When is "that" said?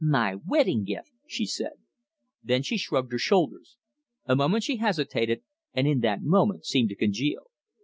5.99-6.23